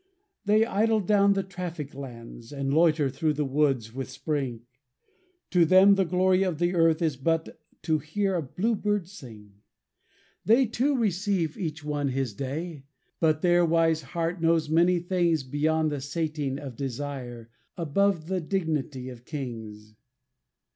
[0.45, 4.61] They idle down the traffic lands, And loiter through the woods with spring;
[5.51, 9.61] To them the glory of the earth Is but to hear a bluebird sing.
[10.43, 12.85] They too receive each one his Day;
[13.19, 19.07] But their wise heart knows many things Beyond the sating of desire, Above the dignity
[19.09, 19.93] of kings.